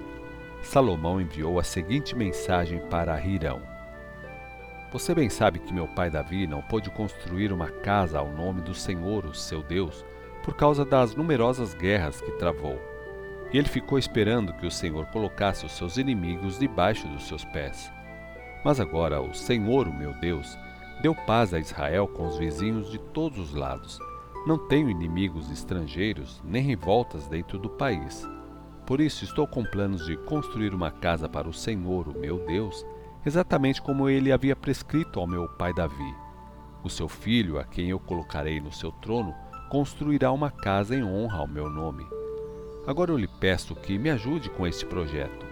Salomão 0.62 1.20
enviou 1.20 1.58
a 1.58 1.64
seguinte 1.64 2.14
mensagem 2.14 2.80
para 2.88 3.20
Hirão: 3.20 3.60
Você 4.92 5.14
bem 5.14 5.28
sabe 5.28 5.58
que 5.58 5.72
meu 5.72 5.88
pai 5.88 6.10
Davi 6.10 6.46
não 6.46 6.62
pôde 6.62 6.90
construir 6.90 7.52
uma 7.52 7.70
casa 7.70 8.18
ao 8.18 8.30
nome 8.30 8.60
do 8.60 8.74
Senhor, 8.74 9.24
o 9.24 9.34
seu 9.34 9.62
Deus, 9.62 10.04
por 10.42 10.54
causa 10.54 10.84
das 10.84 11.14
numerosas 11.14 11.74
guerras 11.74 12.20
que 12.20 12.32
travou. 12.32 12.78
E 13.52 13.58
ele 13.58 13.68
ficou 13.68 13.98
esperando 13.98 14.52
que 14.54 14.66
o 14.66 14.70
Senhor 14.70 15.06
colocasse 15.06 15.66
os 15.66 15.72
seus 15.72 15.96
inimigos 15.96 16.58
debaixo 16.58 17.08
dos 17.08 17.26
seus 17.26 17.44
pés. 17.46 17.90
Mas 18.64 18.78
agora 18.78 19.20
o 19.20 19.34
Senhor, 19.34 19.88
o 19.88 19.92
meu 19.92 20.12
Deus, 20.20 20.56
deu 21.02 21.14
paz 21.14 21.52
a 21.52 21.58
Israel 21.58 22.06
com 22.06 22.26
os 22.26 22.38
vizinhos 22.38 22.90
de 22.90 22.98
todos 22.98 23.38
os 23.38 23.54
lados. 23.54 23.98
Não 24.46 24.56
tenho 24.56 24.88
inimigos 24.88 25.50
estrangeiros, 25.50 26.42
nem 26.44 26.62
revoltas 26.62 27.26
dentro 27.26 27.58
do 27.58 27.68
país. 27.68 28.26
Por 28.86 28.98
isso 29.00 29.22
estou 29.22 29.46
com 29.46 29.62
planos 29.62 30.06
de 30.06 30.16
construir 30.16 30.74
uma 30.74 30.90
casa 30.90 31.28
para 31.28 31.48
o 31.48 31.52
Senhor, 31.52 32.08
o 32.08 32.18
meu 32.18 32.38
Deus, 32.46 32.84
exatamente 33.24 33.82
como 33.82 34.08
ele 34.08 34.32
havia 34.32 34.56
prescrito 34.56 35.20
ao 35.20 35.26
meu 35.26 35.46
pai 35.46 35.74
Davi. 35.74 36.14
O 36.82 36.88
seu 36.88 37.06
filho, 37.06 37.58
a 37.58 37.64
quem 37.64 37.90
eu 37.90 38.00
colocarei 38.00 38.60
no 38.60 38.72
seu 38.72 38.90
trono, 38.90 39.34
construirá 39.68 40.32
uma 40.32 40.50
casa 40.50 40.96
em 40.96 41.04
honra 41.04 41.40
ao 41.40 41.46
meu 41.46 41.68
nome. 41.68 42.06
Agora 42.86 43.10
eu 43.10 43.18
lhe 43.18 43.28
peço 43.28 43.76
que 43.76 43.98
me 43.98 44.08
ajude 44.08 44.48
com 44.48 44.66
este 44.66 44.86
projeto. 44.86 45.46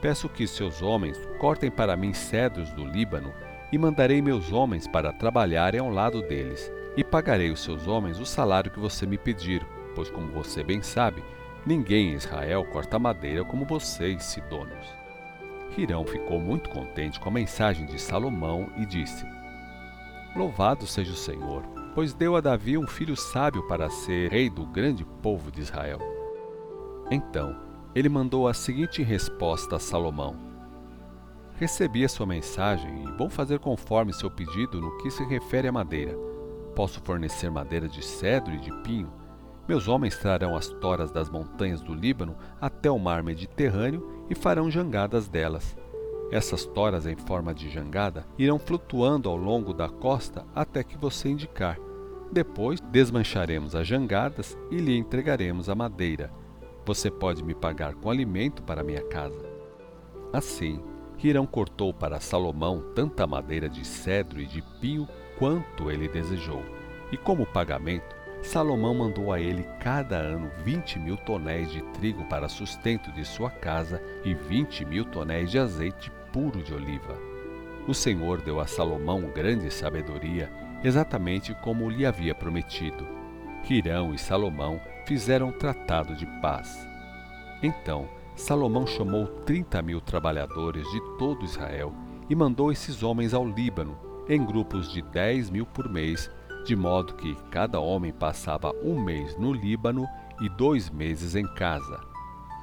Peço 0.00 0.30
que 0.30 0.46
seus 0.46 0.80
homens 0.80 1.18
cortem 1.38 1.70
para 1.70 1.94
mim 1.94 2.14
cedros 2.14 2.72
do 2.72 2.86
Líbano 2.86 3.32
e 3.70 3.76
mandarei 3.76 4.22
meus 4.22 4.50
homens 4.50 4.88
para 4.88 5.12
trabalharem 5.12 5.78
ao 5.78 5.90
lado 5.90 6.22
deles, 6.22 6.72
e 7.00 7.04
pagarei 7.04 7.50
os 7.50 7.60
seus 7.60 7.88
homens 7.88 8.20
o 8.20 8.26
salário 8.26 8.70
que 8.70 8.78
você 8.78 9.06
me 9.06 9.16
pedir, 9.16 9.66
pois, 9.94 10.10
como 10.10 10.30
você 10.32 10.62
bem 10.62 10.82
sabe, 10.82 11.24
ninguém 11.64 12.10
em 12.10 12.14
Israel 12.14 12.62
corta 12.66 12.98
madeira 12.98 13.42
como 13.42 13.64
vocês, 13.64 14.22
sidônios. 14.24 14.86
Hirão 15.78 16.04
ficou 16.04 16.38
muito 16.38 16.68
contente 16.68 17.18
com 17.18 17.30
a 17.30 17.32
mensagem 17.32 17.86
de 17.86 17.98
Salomão 17.98 18.70
e 18.76 18.84
disse: 18.84 19.24
Louvado 20.36 20.86
seja 20.86 21.12
o 21.12 21.16
Senhor, 21.16 21.62
pois 21.94 22.12
deu 22.12 22.36
a 22.36 22.40
Davi 22.42 22.76
um 22.76 22.86
filho 22.86 23.16
sábio 23.16 23.66
para 23.66 23.88
ser 23.88 24.30
rei 24.30 24.50
do 24.50 24.66
grande 24.66 25.02
povo 25.22 25.50
de 25.50 25.62
Israel. 25.62 26.00
Então, 27.10 27.56
ele 27.94 28.10
mandou 28.10 28.46
a 28.46 28.52
seguinte 28.52 29.02
resposta 29.02 29.76
a 29.76 29.80
Salomão: 29.80 30.36
Recebi 31.54 32.04
a 32.04 32.10
sua 32.10 32.26
mensagem 32.26 33.04
e 33.04 33.12
vou 33.16 33.30
fazer 33.30 33.58
conforme 33.58 34.12
seu 34.12 34.30
pedido 34.30 34.82
no 34.82 34.98
que 34.98 35.10
se 35.10 35.24
refere 35.24 35.66
à 35.66 35.72
madeira. 35.72 36.28
Posso 36.74 37.00
fornecer 37.00 37.50
madeira 37.50 37.88
de 37.88 38.04
cedro 38.04 38.54
e 38.54 38.58
de 38.58 38.72
pinho. 38.82 39.12
Meus 39.68 39.88
homens 39.88 40.16
trarão 40.16 40.56
as 40.56 40.68
toras 40.68 41.10
das 41.10 41.30
montanhas 41.30 41.80
do 41.80 41.94
Líbano 41.94 42.36
até 42.60 42.90
o 42.90 42.98
mar 42.98 43.22
Mediterrâneo 43.22 44.24
e 44.28 44.34
farão 44.34 44.70
jangadas 44.70 45.28
delas. 45.28 45.76
Essas 46.30 46.64
toras 46.64 47.06
em 47.06 47.16
forma 47.16 47.52
de 47.52 47.68
jangada 47.68 48.24
irão 48.38 48.58
flutuando 48.58 49.28
ao 49.28 49.36
longo 49.36 49.74
da 49.74 49.88
costa 49.88 50.44
até 50.54 50.82
que 50.82 50.96
você 50.96 51.28
indicar. 51.28 51.78
Depois 52.32 52.80
desmancharemos 52.80 53.74
as 53.74 53.86
jangadas 53.86 54.56
e 54.70 54.76
lhe 54.76 54.96
entregaremos 54.96 55.68
a 55.68 55.74
madeira. 55.74 56.32
Você 56.86 57.10
pode 57.10 57.42
me 57.42 57.54
pagar 57.54 57.94
com 57.94 58.08
alimento 58.08 58.62
para 58.62 58.84
minha 58.84 59.02
casa. 59.02 59.44
Assim, 60.32 60.80
Hirão 61.22 61.44
cortou 61.44 61.92
para 61.92 62.20
Salomão 62.20 62.82
tanta 62.94 63.26
madeira 63.26 63.68
de 63.68 63.84
cedro 63.84 64.40
e 64.40 64.46
de 64.46 64.62
pinho 64.80 65.06
quanto 65.40 65.90
ele 65.90 66.06
desejou. 66.06 66.62
E 67.10 67.16
como 67.16 67.46
pagamento, 67.46 68.14
Salomão 68.42 68.94
mandou 68.94 69.32
a 69.32 69.40
ele 69.40 69.64
cada 69.80 70.16
ano 70.16 70.50
vinte 70.62 70.98
mil 70.98 71.16
tonéis 71.16 71.72
de 71.72 71.82
trigo 71.94 72.24
para 72.26 72.48
sustento 72.48 73.10
de 73.10 73.24
sua 73.24 73.50
casa 73.50 74.02
e 74.22 74.34
vinte 74.34 74.84
mil 74.84 75.04
tonéis 75.06 75.50
de 75.50 75.58
azeite 75.58 76.12
puro 76.30 76.62
de 76.62 76.74
oliva. 76.74 77.18
O 77.88 77.94
Senhor 77.94 78.42
deu 78.42 78.60
a 78.60 78.66
Salomão 78.66 79.30
grande 79.34 79.70
sabedoria, 79.70 80.52
exatamente 80.84 81.54
como 81.62 81.88
lhe 81.88 82.04
havia 82.04 82.34
prometido. 82.34 83.06
Hirão 83.68 84.14
e 84.14 84.18
Salomão 84.18 84.78
fizeram 85.06 85.48
um 85.48 85.52
tratado 85.52 86.14
de 86.14 86.26
paz. 86.40 86.86
Então, 87.62 88.08
Salomão 88.36 88.86
chamou 88.86 89.26
trinta 89.26 89.80
mil 89.80 90.00
trabalhadores 90.00 90.86
de 90.90 91.00
todo 91.18 91.44
Israel 91.44 91.94
e 92.28 92.34
mandou 92.34 92.70
esses 92.70 93.02
homens 93.02 93.34
ao 93.34 93.46
Líbano, 93.46 94.09
em 94.30 94.46
grupos 94.46 94.92
de 94.92 95.02
dez 95.02 95.50
mil 95.50 95.66
por 95.66 95.88
mês, 95.88 96.30
de 96.64 96.76
modo 96.76 97.14
que 97.14 97.34
cada 97.50 97.80
homem 97.80 98.12
passava 98.12 98.72
um 98.80 99.02
mês 99.02 99.36
no 99.36 99.52
Líbano 99.52 100.06
e 100.40 100.48
dois 100.48 100.88
meses 100.88 101.34
em 101.34 101.44
casa. 101.54 102.00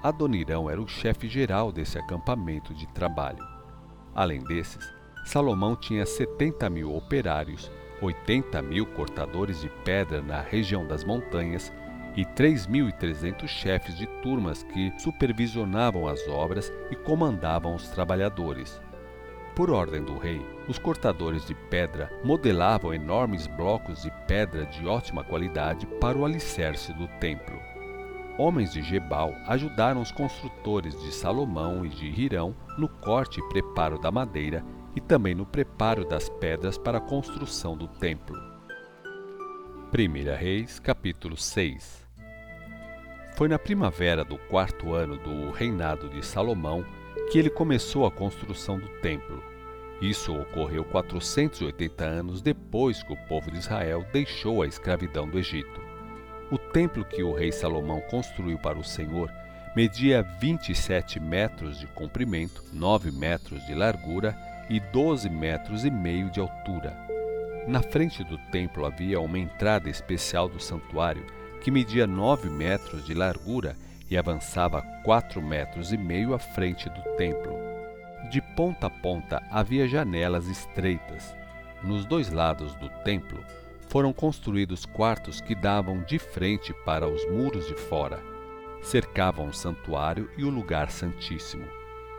Adonirão 0.01 0.69
era 0.69 0.81
o 0.81 0.87
chefe 0.87 1.27
geral 1.27 1.69
desse 1.69 1.97
acampamento 1.97 2.73
de 2.73 2.87
trabalho. 2.87 3.45
Além 4.15 4.41
desses, 4.45 4.93
Salomão 5.25 5.75
tinha 5.75 6.05
setenta 6.05 6.69
mil 6.69 6.95
operários, 6.95 7.69
oitenta 8.01 8.61
mil 8.61 8.85
cortadores 8.85 9.59
de 9.59 9.67
pedra 9.83 10.21
na 10.21 10.39
região 10.39 10.87
das 10.87 11.03
montanhas 11.03 11.73
e 12.15 12.23
3.300 12.23 13.45
chefes 13.45 13.97
de 13.97 14.07
turmas 14.21 14.63
que 14.63 14.93
supervisionavam 14.97 16.07
as 16.07 16.25
obras 16.29 16.71
e 16.89 16.95
comandavam 16.95 17.75
os 17.75 17.89
trabalhadores. 17.89 18.81
Por 19.57 19.71
ordem 19.71 20.03
do 20.03 20.19
rei, 20.19 20.39
os 20.67 20.77
cortadores 20.77 21.43
de 21.43 21.55
pedra 21.55 22.11
modelavam 22.23 22.93
enormes 22.93 23.47
blocos 23.47 24.03
de 24.03 24.11
pedra 24.27 24.67
de 24.67 24.85
ótima 24.85 25.23
qualidade 25.23 25.87
para 25.99 26.15
o 26.15 26.23
alicerce 26.23 26.93
do 26.93 27.07
templo. 27.19 27.59
Homens 28.37 28.71
de 28.71 28.83
Gebal 28.83 29.33
ajudaram 29.47 29.99
os 29.99 30.11
construtores 30.11 31.01
de 31.01 31.11
Salomão 31.11 31.83
e 31.83 31.89
de 31.89 32.05
Hirão 32.05 32.55
no 32.77 32.87
corte 32.87 33.39
e 33.39 33.49
preparo 33.49 33.97
da 33.97 34.11
madeira 34.11 34.63
e 34.95 35.01
também 35.01 35.33
no 35.33 35.43
preparo 35.43 36.05
das 36.05 36.29
pedras 36.29 36.77
para 36.77 36.99
a 36.99 37.01
construção 37.01 37.75
do 37.75 37.87
templo. 37.87 38.37
1 39.91 40.37
Reis, 40.37 40.77
capítulo 40.77 41.35
6 41.35 42.05
foi 43.37 43.47
na 43.47 43.59
primavera 43.59 44.25
do 44.25 44.35
quarto 44.35 44.95
ano 44.95 45.15
do 45.15 45.51
reinado 45.51 46.09
de 46.09 46.25
Salomão 46.25 46.83
que 47.31 47.37
ele 47.37 47.49
começou 47.49 48.05
a 48.05 48.11
construção 48.11 48.79
do 48.79 48.87
templo. 49.01 49.43
Isso 50.01 50.33
ocorreu 50.33 50.83
480 50.85 52.05
anos 52.05 52.41
depois 52.41 53.01
que 53.01 53.13
o 53.13 53.27
povo 53.27 53.49
de 53.51 53.57
Israel 53.57 54.05
deixou 54.13 54.61
a 54.61 54.67
escravidão 54.67 55.27
do 55.27 55.39
Egito. 55.39 55.81
O 56.51 56.57
templo 56.57 57.03
que 57.03 57.23
o 57.23 57.33
rei 57.33 57.51
Salomão 57.51 57.99
construiu 58.01 58.57
para 58.57 58.77
o 58.77 58.83
Senhor 58.83 59.31
media 59.75 60.23
27 60.39 61.19
metros 61.19 61.79
de 61.79 61.87
comprimento, 61.87 62.63
9 62.73 63.11
metros 63.11 63.65
de 63.65 63.75
largura 63.75 64.35
e 64.69 64.79
12 64.79 65.29
metros 65.29 65.85
e 65.85 65.91
meio 65.91 66.29
de 66.29 66.39
altura. 66.39 66.97
Na 67.67 67.81
frente 67.81 68.23
do 68.23 68.37
templo 68.49 68.85
havia 68.85 69.19
uma 69.19 69.37
entrada 69.37 69.89
especial 69.89 70.47
do 70.47 70.59
santuário 70.59 71.25
que 71.61 71.69
media 71.69 72.07
nove 72.07 72.49
metros 72.49 73.05
de 73.05 73.13
largura 73.13 73.75
e 74.09 74.17
avançava 74.17 74.81
quatro 75.03 75.41
metros 75.41 75.91
e 75.91 75.97
meio 75.97 76.33
à 76.33 76.39
frente 76.39 76.89
do 76.89 77.01
templo. 77.15 77.53
De 78.29 78.41
ponta 78.41 78.87
a 78.87 78.89
ponta 78.89 79.41
havia 79.51 79.87
janelas 79.87 80.47
estreitas. 80.47 81.35
Nos 81.83 82.05
dois 82.05 82.31
lados 82.31 82.75
do 82.75 82.89
templo, 83.03 83.43
foram 83.87 84.11
construídos 84.11 84.85
quartos 84.85 85.39
que 85.39 85.55
davam 85.55 86.03
de 86.03 86.19
frente 86.19 86.73
para 86.85 87.07
os 87.07 87.25
muros 87.29 87.67
de 87.67 87.75
fora. 87.75 88.19
Cercavam 88.81 89.47
o 89.47 89.53
santuário 89.53 90.29
e 90.37 90.43
o 90.43 90.49
lugar 90.49 90.91
santíssimo. 90.91 91.65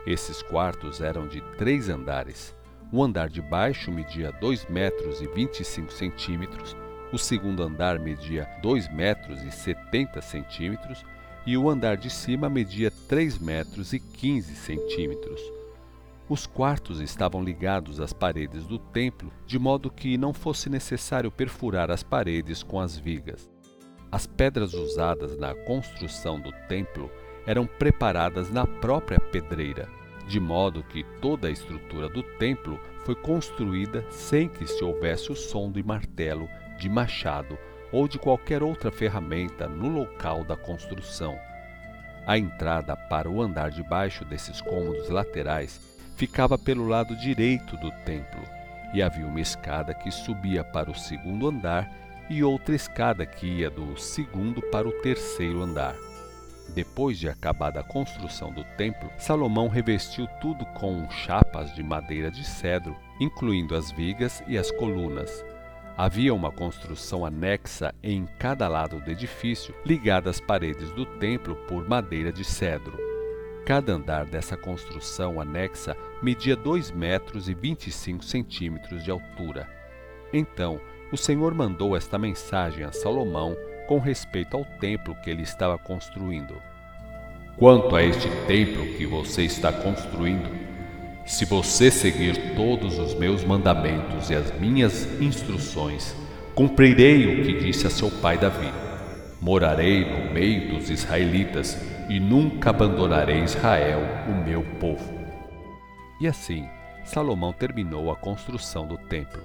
Esses 0.05 0.41
quartos 0.41 1.01
eram 1.01 1.27
de 1.27 1.41
três 1.57 1.89
andares. 1.89 2.55
O 2.91 3.03
andar 3.03 3.29
de 3.29 3.41
baixo 3.41 3.91
media 3.91 4.31
2 4.31 4.65
metros 4.65 5.21
e 5.21 5.27
25 5.27 5.93
centímetros, 5.93 6.75
o 7.11 7.17
segundo 7.17 7.61
andar 7.61 7.99
media 7.99 8.49
2 8.63 8.91
metros 8.91 9.43
e 9.43 9.51
70 9.51 10.21
centímetros 10.21 11.05
e 11.49 11.57
o 11.57 11.67
andar 11.67 11.97
de 11.97 12.11
cima 12.11 12.47
media 12.47 12.91
3 13.07 13.39
metros 13.39 13.91
e 13.91 13.99
15 13.99 14.53
centímetros. 14.53 15.41
Os 16.29 16.45
quartos 16.45 16.99
estavam 17.01 17.43
ligados 17.43 17.99
às 17.99 18.13
paredes 18.13 18.67
do 18.67 18.77
templo, 18.77 19.33
de 19.47 19.57
modo 19.57 19.89
que 19.89 20.15
não 20.15 20.31
fosse 20.31 20.69
necessário 20.69 21.31
perfurar 21.31 21.89
as 21.89 22.03
paredes 22.03 22.61
com 22.61 22.79
as 22.79 22.95
vigas. 22.95 23.49
As 24.11 24.27
pedras 24.27 24.75
usadas 24.75 25.39
na 25.39 25.55
construção 25.55 26.39
do 26.39 26.51
templo 26.67 27.09
eram 27.47 27.65
preparadas 27.65 28.51
na 28.51 28.67
própria 28.67 29.19
pedreira, 29.19 29.89
de 30.27 30.39
modo 30.39 30.83
que 30.83 31.03
toda 31.19 31.47
a 31.47 31.51
estrutura 31.51 32.07
do 32.09 32.21
templo 32.37 32.79
foi 33.03 33.15
construída 33.15 34.05
sem 34.11 34.47
que 34.47 34.67
se 34.67 34.83
houvesse 34.83 35.31
o 35.31 35.35
som 35.35 35.71
de 35.71 35.81
martelo, 35.81 36.47
de 36.77 36.87
machado 36.87 37.57
ou 37.91 38.07
de 38.07 38.19
qualquer 38.19 38.63
outra 38.63 38.91
ferramenta 38.91 39.67
no 39.67 39.87
local 39.87 40.43
da 40.43 40.55
construção. 40.55 41.39
A 42.25 42.37
entrada 42.37 42.95
para 42.95 43.29
o 43.29 43.41
andar 43.41 43.71
de 43.71 43.81
baixo 43.81 44.23
desses 44.25 44.61
cômodos 44.61 45.09
laterais 45.09 45.79
ficava 46.15 46.57
pelo 46.57 46.87
lado 46.87 47.15
direito 47.15 47.77
do 47.77 47.91
templo, 48.03 48.41
e 48.93 49.01
havia 49.01 49.25
uma 49.25 49.39
escada 49.39 49.93
que 49.93 50.11
subia 50.11 50.63
para 50.63 50.91
o 50.91 50.95
segundo 50.95 51.47
andar 51.47 51.89
e 52.29 52.43
outra 52.43 52.75
escada 52.75 53.25
que 53.25 53.47
ia 53.47 53.69
do 53.69 53.97
segundo 53.97 54.61
para 54.63 54.87
o 54.87 54.91
terceiro 55.01 55.61
andar. 55.61 55.95
Depois 56.75 57.17
de 57.17 57.27
acabada 57.27 57.79
a 57.79 57.83
construção 57.83 58.51
do 58.51 58.63
templo, 58.77 59.09
Salomão 59.17 59.67
revestiu 59.67 60.27
tudo 60.39 60.65
com 60.67 61.09
chapas 61.09 61.73
de 61.73 61.81
madeira 61.81 62.29
de 62.29 62.43
cedro, 62.43 62.95
incluindo 63.19 63.75
as 63.75 63.91
vigas 63.91 64.43
e 64.47 64.57
as 64.57 64.69
colunas. 64.71 65.43
Havia 65.99 66.33
uma 66.33 66.49
construção 66.49 67.25
anexa 67.25 67.93
em 68.01 68.25
cada 68.39 68.69
lado 68.69 69.01
do 69.01 69.11
edifício, 69.11 69.75
ligada 69.85 70.29
às 70.29 70.39
paredes 70.39 70.89
do 70.91 71.05
templo 71.05 71.57
por 71.67 71.89
madeira 71.89 72.31
de 72.31 72.45
cedro. 72.45 72.97
Cada 73.65 73.91
andar 73.91 74.25
dessa 74.25 74.55
construção 74.55 75.41
anexa 75.41 75.97
media 76.23 76.55
2 76.55 76.91
metros 76.91 77.49
e 77.49 77.53
25 77.53 78.23
centímetros 78.23 79.03
de 79.03 79.11
altura. 79.11 79.67
Então, 80.31 80.79
o 81.11 81.17
Senhor 81.17 81.53
mandou 81.53 81.97
esta 81.97 82.17
mensagem 82.17 82.85
a 82.85 82.93
Salomão 82.93 83.53
com 83.85 83.99
respeito 83.99 84.55
ao 84.55 84.63
templo 84.79 85.13
que 85.21 85.29
ele 85.29 85.41
estava 85.41 85.77
construindo. 85.77 86.55
Quanto 87.57 87.93
a 87.93 88.01
este 88.01 88.29
templo 88.47 88.85
que 88.97 89.05
você 89.05 89.43
está 89.43 89.73
construindo, 89.73 90.49
se 91.29 91.45
você 91.45 91.91
seguir 91.91 92.55
todos 92.55 92.97
os 92.97 93.13
meus 93.13 93.43
mandamentos 93.43 94.31
e 94.31 94.35
as 94.35 94.51
minhas 94.59 95.05
instruções, 95.21 96.15
cumprirei 96.55 97.27
o 97.27 97.45
que 97.45 97.53
disse 97.59 97.85
a 97.85 97.89
seu 97.89 98.09
pai 98.09 98.35
Davi. 98.35 98.73
Morarei 99.39 100.03
no 100.09 100.33
meio 100.33 100.73
dos 100.73 100.89
israelitas 100.89 101.77
e 102.09 102.19
nunca 102.19 102.71
abandonarei 102.71 103.43
Israel, 103.43 104.01
o 104.27 104.43
meu 104.43 104.63
povo. 104.79 105.13
E 106.19 106.27
assim, 106.27 106.67
Salomão 107.05 107.53
terminou 107.53 108.11
a 108.11 108.15
construção 108.15 108.87
do 108.87 108.97
templo. 108.97 109.43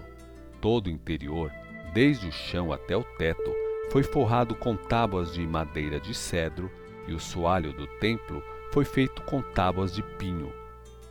Todo 0.63 0.87
o 0.87 0.91
interior, 0.91 1.53
desde 1.93 2.27
o 2.27 2.33
chão 2.33 2.73
até 2.73 2.97
o 2.97 3.05
teto, 3.05 3.53
foi 3.93 4.03
forrado 4.03 4.55
com 4.55 4.75
tábuas 4.75 5.35
de 5.35 5.47
madeira 5.47 6.01
de 6.01 6.15
cedro, 6.15 6.71
e 7.07 7.13
o 7.13 7.21
soalho 7.21 7.75
do 7.75 7.87
templo 7.99 8.43
foi 8.73 8.87
feito 8.87 9.21
com 9.21 9.43
tábuas 9.43 9.95
de 9.95 10.03
pinho. 10.03 10.64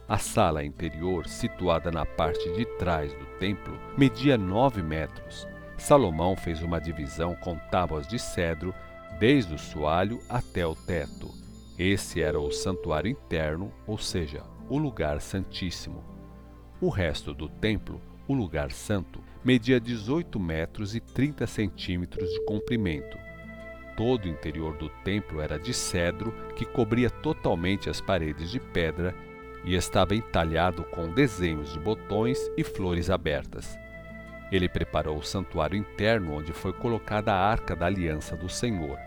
A 0.07 0.17
sala 0.17 0.63
interior, 0.63 1.27
situada 1.27 1.91
na 1.91 2.05
parte 2.05 2.51
de 2.53 2.65
trás 2.77 3.13
do 3.13 3.25
templo, 3.39 3.77
media 3.97 4.37
nove 4.37 4.81
metros. 4.81 5.47
Salomão 5.77 6.35
fez 6.35 6.61
uma 6.61 6.79
divisão 6.79 7.35
com 7.35 7.57
tábuas 7.71 8.07
de 8.07 8.19
cedro, 8.19 8.73
desde 9.19 9.53
o 9.53 9.57
soalho 9.57 10.19
até 10.29 10.65
o 10.65 10.75
teto 10.75 11.43
esse 11.77 12.21
era 12.21 12.39
o 12.39 12.51
santuário 12.51 13.09
interno, 13.09 13.73
ou 13.87 13.97
seja, 13.97 14.43
o 14.69 14.77
lugar 14.77 15.19
santíssimo. 15.19 16.03
O 16.79 16.87
resto 16.87 17.33
do 17.33 17.49
templo, 17.49 17.99
o 18.27 18.33
lugar 18.33 18.71
santo, 18.71 19.23
media 19.43 19.79
18 19.79 20.39
metros 20.39 20.95
e 20.95 20.99
30 20.99 21.47
centímetros 21.47 22.29
de 22.29 22.45
comprimento. 22.45 23.17
Todo 23.97 24.25
o 24.25 24.27
interior 24.27 24.77
do 24.77 24.87
templo 25.03 25.41
era 25.41 25.57
de 25.57 25.73
cedro 25.73 26.31
que 26.55 26.63
cobria 26.63 27.09
totalmente 27.09 27.89
as 27.89 27.99
paredes 27.99 28.51
de 28.51 28.59
pedra 28.59 29.15
e 29.63 29.75
estava 29.75 30.15
entalhado 30.15 30.83
com 30.83 31.13
desenhos 31.13 31.71
de 31.71 31.79
botões 31.79 32.39
e 32.57 32.63
flores 32.63 33.09
abertas. 33.09 33.77
Ele 34.51 34.69
preparou 34.69 35.17
o 35.17 35.23
santuário 35.23 35.77
interno 35.77 36.33
onde 36.35 36.53
foi 36.53 36.73
colocada 36.73 37.33
a 37.33 37.49
arca 37.49 37.75
da 37.75 37.85
aliança 37.85 38.35
do 38.35 38.49
Senhor. 38.49 38.99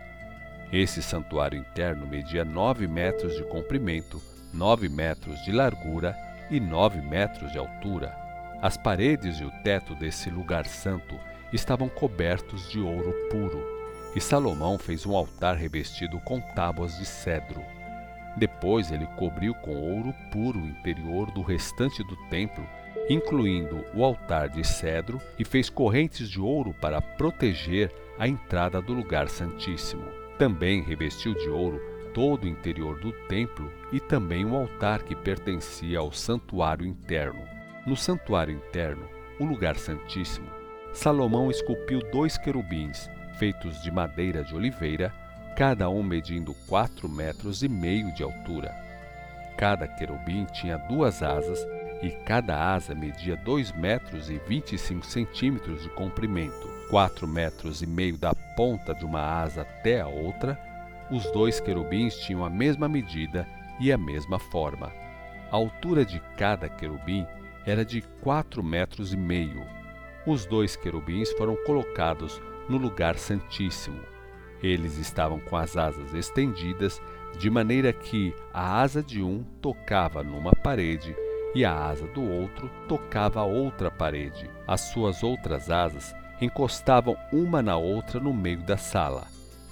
Esse 0.72 1.02
santuário 1.02 1.58
interno 1.58 2.06
media 2.06 2.44
9 2.44 2.88
metros 2.88 3.36
de 3.36 3.44
comprimento, 3.44 4.20
9 4.52 4.88
metros 4.88 5.40
de 5.44 5.52
largura 5.52 6.16
e 6.50 6.58
9 6.58 7.00
metros 7.00 7.52
de 7.52 7.58
altura. 7.58 8.12
As 8.60 8.76
paredes 8.76 9.38
e 9.38 9.44
o 9.44 9.50
teto 9.62 9.94
desse 9.94 10.30
lugar 10.30 10.66
santo 10.66 11.16
estavam 11.52 11.88
cobertos 11.88 12.68
de 12.70 12.80
ouro 12.80 13.12
puro, 13.30 13.62
e 14.16 14.20
Salomão 14.20 14.78
fez 14.78 15.06
um 15.06 15.14
altar 15.14 15.56
revestido 15.56 16.18
com 16.20 16.40
tábuas 16.40 16.96
de 16.98 17.04
cedro. 17.04 17.62
Depois 18.36 18.92
ele 18.92 19.06
cobriu 19.16 19.54
com 19.54 19.74
ouro 19.74 20.14
puro 20.30 20.58
o 20.58 20.68
interior 20.68 21.30
do 21.30 21.42
restante 21.42 22.02
do 22.04 22.16
templo, 22.28 22.66
incluindo 23.08 23.84
o 23.94 24.04
altar 24.04 24.48
de 24.48 24.66
cedro, 24.66 25.20
e 25.38 25.44
fez 25.44 25.70
correntes 25.70 26.28
de 26.28 26.40
ouro 26.40 26.74
para 26.80 27.00
proteger 27.00 27.92
a 28.18 28.28
entrada 28.28 28.80
do 28.82 28.92
lugar 28.92 29.28
santíssimo. 29.28 30.04
Também 30.38 30.82
revestiu 30.82 31.34
de 31.34 31.48
ouro 31.48 31.80
todo 32.12 32.44
o 32.44 32.48
interior 32.48 32.98
do 33.00 33.12
templo 33.26 33.70
e 33.92 34.00
também 34.00 34.44
o 34.44 34.54
altar 34.54 35.02
que 35.02 35.14
pertencia 35.14 35.98
ao 35.98 36.12
santuário 36.12 36.86
interno. 36.86 37.42
No 37.86 37.96
santuário 37.96 38.54
interno, 38.54 39.08
o 39.38 39.44
lugar 39.44 39.76
santíssimo, 39.76 40.48
Salomão 40.96 41.50
esculpiu 41.50 42.00
dois 42.10 42.38
querubins, 42.38 43.10
feitos 43.38 43.82
de 43.82 43.90
madeira 43.90 44.42
de 44.42 44.54
oliveira, 44.56 45.12
cada 45.56 45.88
um 45.88 46.02
medindo 46.02 46.54
quatro 46.68 47.08
metros 47.08 47.62
e 47.62 47.68
meio 47.68 48.14
de 48.14 48.22
altura. 48.22 48.72
Cada 49.56 49.88
querubim 49.88 50.44
tinha 50.52 50.76
duas 50.76 51.22
asas 51.22 51.58
e 52.02 52.10
cada 52.24 52.74
asa 52.74 52.94
media 52.94 53.36
dois 53.36 53.72
metros 53.72 54.28
e 54.30 54.38
vinte 54.46 54.74
e 54.74 54.78
cinco 54.78 55.06
centímetros 55.06 55.82
de 55.82 55.88
comprimento 55.88 56.76
quatro 56.88 57.26
metros 57.26 57.82
e 57.82 57.86
meio 57.86 58.16
da 58.16 58.34
ponta 58.56 58.94
de 58.94 59.04
uma 59.04 59.20
asa 59.20 59.62
até 59.62 60.00
a 60.00 60.06
outra, 60.06 60.58
os 61.10 61.24
dois 61.32 61.60
querubins 61.60 62.16
tinham 62.18 62.44
a 62.44 62.50
mesma 62.50 62.88
medida 62.88 63.46
e 63.80 63.92
a 63.92 63.98
mesma 63.98 64.38
forma. 64.38 64.92
A 65.50 65.56
altura 65.56 66.04
de 66.04 66.20
cada 66.36 66.68
querubim 66.68 67.26
era 67.64 67.84
de 67.84 68.02
quatro 68.20 68.62
metros 68.62 69.12
e 69.12 69.16
meio. 69.16 69.64
Os 70.26 70.44
dois 70.44 70.76
querubins 70.76 71.32
foram 71.32 71.56
colocados 71.64 72.40
no 72.68 72.76
lugar 72.76 73.16
santíssimo. 73.16 74.15
Eles 74.62 74.98
estavam 74.98 75.38
com 75.40 75.56
as 75.56 75.76
asas 75.76 76.14
estendidas, 76.14 77.00
de 77.38 77.50
maneira 77.50 77.92
que 77.92 78.34
a 78.52 78.80
asa 78.80 79.02
de 79.02 79.22
um 79.22 79.42
tocava 79.60 80.22
numa 80.22 80.52
parede 80.52 81.14
e 81.54 81.64
a 81.64 81.74
asa 81.74 82.06
do 82.08 82.22
outro 82.22 82.70
tocava 82.88 83.42
outra 83.42 83.90
parede. 83.90 84.50
As 84.66 84.80
suas 84.92 85.22
outras 85.22 85.70
asas 85.70 86.14
encostavam 86.40 87.16
uma 87.32 87.62
na 87.62 87.76
outra 87.76 88.20
no 88.20 88.32
meio 88.32 88.62
da 88.62 88.76
sala. 88.76 89.26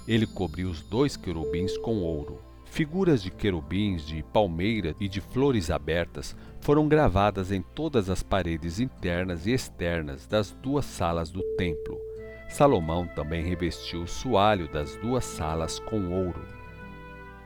Ele 0.07 0.25
cobriu 0.25 0.69
os 0.69 0.81
dois 0.81 1.15
querubins 1.15 1.77
com 1.77 1.97
ouro. 1.99 2.39
Figuras 2.65 3.23
de 3.23 3.31
querubins, 3.31 4.05
de 4.05 4.21
palmeira 4.21 4.95
e 4.99 5.07
de 5.07 5.21
flores 5.21 5.71
abertas 5.71 6.35
foram 6.59 6.87
gravadas 6.87 7.51
em 7.51 7.61
todas 7.61 8.09
as 8.09 8.21
paredes 8.21 8.79
internas 8.79 9.45
e 9.45 9.51
externas 9.51 10.27
das 10.27 10.51
duas 10.51 10.85
salas 10.85 11.29
do 11.29 11.41
templo. 11.55 11.97
Salomão 12.47 13.07
também 13.07 13.43
revestiu 13.43 14.03
o 14.03 14.07
soalho 14.07 14.67
das 14.67 14.95
duas 14.97 15.25
salas 15.25 15.79
com 15.79 16.09
ouro. 16.11 16.45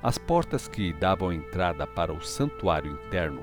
As 0.01 0.17
portas 0.17 0.67
que 0.67 0.93
davam 0.93 1.33
entrada 1.33 1.85
para 1.85 2.13
o 2.13 2.21
santuário 2.21 2.91
interno 2.91 3.41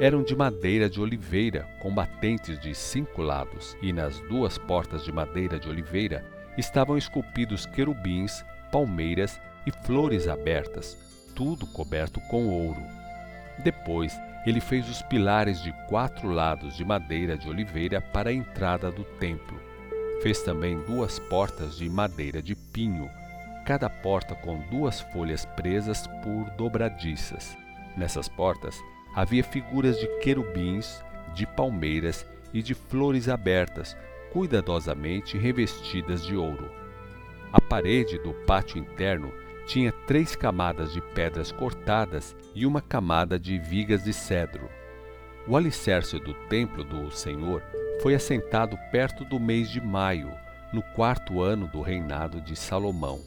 eram 0.00 0.22
de 0.22 0.34
madeira 0.36 0.88
de 0.88 1.00
oliveira, 1.00 1.68
com 1.80 1.92
batentes 1.92 2.58
de 2.60 2.74
cinco 2.74 3.20
lados, 3.20 3.76
e 3.82 3.92
nas 3.92 4.20
duas 4.20 4.56
portas 4.56 5.04
de 5.04 5.10
madeira 5.10 5.58
de 5.58 5.68
oliveira 5.68 6.24
estavam 6.56 6.96
esculpidos 6.96 7.66
querubins, 7.66 8.44
palmeiras 8.70 9.40
e 9.66 9.70
flores 9.84 10.28
abertas, 10.28 10.96
tudo 11.34 11.66
coberto 11.66 12.20
com 12.30 12.46
ouro. 12.46 12.82
Depois, 13.62 14.16
ele 14.46 14.60
fez 14.60 14.88
os 14.88 15.02
pilares 15.02 15.60
de 15.62 15.72
quatro 15.88 16.30
lados 16.30 16.76
de 16.76 16.84
madeira 16.84 17.36
de 17.36 17.48
oliveira 17.48 18.00
para 18.00 18.30
a 18.30 18.32
entrada 18.32 18.90
do 18.90 19.04
templo. 19.04 19.67
Fez 20.20 20.42
também 20.42 20.80
duas 20.80 21.18
portas 21.18 21.76
de 21.76 21.88
madeira 21.88 22.42
de 22.42 22.56
pinho, 22.56 23.08
cada 23.64 23.88
porta 23.88 24.34
com 24.34 24.58
duas 24.70 25.00
folhas 25.00 25.44
presas 25.44 26.06
por 26.22 26.50
dobradiças. 26.56 27.56
Nessas 27.96 28.28
portas 28.28 28.80
havia 29.14 29.44
figuras 29.44 29.98
de 29.98 30.06
querubins, 30.18 31.02
de 31.34 31.46
palmeiras 31.46 32.26
e 32.52 32.62
de 32.62 32.74
flores 32.74 33.28
abertas, 33.28 33.96
cuidadosamente 34.32 35.38
revestidas 35.38 36.24
de 36.26 36.36
ouro. 36.36 36.68
A 37.52 37.60
parede 37.60 38.18
do 38.18 38.34
pátio 38.44 38.78
interno 38.78 39.32
tinha 39.66 39.92
três 40.06 40.34
camadas 40.34 40.92
de 40.92 41.00
pedras 41.00 41.52
cortadas 41.52 42.34
e 42.54 42.66
uma 42.66 42.80
camada 42.80 43.38
de 43.38 43.58
vigas 43.58 44.02
de 44.02 44.12
cedro. 44.12 44.68
O 45.46 45.56
alicerce 45.56 46.18
do 46.18 46.34
templo 46.48 46.82
do 46.82 47.10
Senhor 47.10 47.62
foi 48.00 48.14
assentado 48.14 48.78
perto 48.90 49.24
do 49.24 49.40
mês 49.40 49.70
de 49.70 49.80
maio, 49.80 50.32
no 50.72 50.82
quarto 50.82 51.40
ano 51.40 51.66
do 51.66 51.80
reinado 51.80 52.40
de 52.40 52.54
Salomão. 52.54 53.20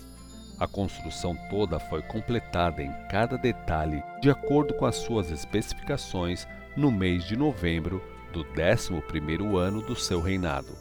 A 0.60 0.68
construção 0.68 1.36
toda 1.50 1.80
foi 1.80 2.02
completada 2.04 2.84
em 2.84 2.92
cada 3.10 3.38
detalhe 3.38 4.04
de 4.22 4.30
acordo 4.30 4.74
com 4.74 4.86
as 4.86 4.96
suas 4.96 5.32
especificações 5.32 6.48
no 6.76 6.92
mês 6.92 7.26
de 7.26 7.36
novembro 7.36 8.02
do 8.32 8.44
décimo 8.54 9.02
primeiro 9.02 9.58
ano 9.58 9.82
do 9.82 9.96
seu 9.96 10.22
reinado. 10.22 10.78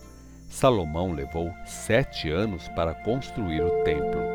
Salomão 0.48 1.12
levou 1.12 1.52
sete 1.64 2.30
anos 2.30 2.68
para 2.68 2.94
construir 2.94 3.62
o 3.62 3.82
templo. 3.82 4.29